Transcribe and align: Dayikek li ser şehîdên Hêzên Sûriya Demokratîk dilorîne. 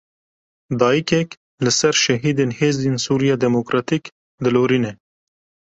Dayikek 0.79 1.29
li 1.63 1.71
ser 1.79 1.95
şehîdên 2.05 2.51
Hêzên 2.59 2.95
Sûriya 3.05 3.35
Demokratîk 3.45 4.03
dilorîne. 4.43 4.91